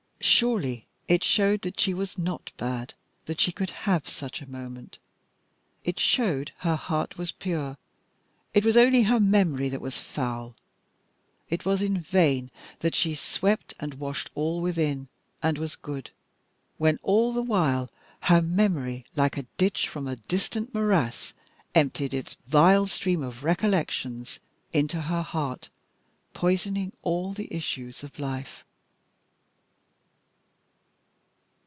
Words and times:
Surely 0.23 0.85
it 1.07 1.23
showed 1.23 1.63
that 1.63 1.79
she 1.79 1.95
was 1.95 2.15
not 2.15 2.51
bad, 2.55 2.93
that 3.25 3.41
she 3.41 3.51
could 3.51 3.71
have 3.71 4.07
such 4.07 4.39
a 4.39 4.47
moment. 4.49 4.99
It 5.83 5.99
showed 5.99 6.51
her 6.59 6.75
heart 6.75 7.17
was 7.17 7.31
pure; 7.31 7.77
it 8.53 8.63
was 8.63 8.77
only 8.77 9.01
her 9.03 9.19
memory 9.19 9.67
that 9.69 9.81
was 9.81 9.97
foul. 9.99 10.55
It 11.49 11.65
was 11.65 11.81
in 11.81 12.01
vain 12.01 12.51
that 12.81 12.93
she 12.93 13.15
swept 13.15 13.73
and 13.79 13.95
washed 13.95 14.29
all 14.35 14.61
within, 14.61 15.07
and 15.41 15.57
was 15.57 15.75
good, 15.75 16.11
when 16.77 16.99
all 17.01 17.33
the 17.33 17.41
while 17.41 17.89
her 18.21 18.43
memory, 18.43 19.07
like 19.15 19.37
a 19.37 19.47
ditch 19.57 19.87
from 19.87 20.07
a 20.07 20.17
distant 20.17 20.71
morass, 20.71 21.33
emptied 21.73 22.13
its 22.13 22.37
vile 22.45 22.85
stream 22.85 23.23
of 23.23 23.43
recollections 23.43 24.39
into 24.71 25.01
her 25.01 25.23
heart, 25.23 25.69
poisoning 26.35 26.93
all 27.01 27.33
the 27.33 27.51
issues 27.51 28.03
of 28.03 28.19
life. 28.19 28.63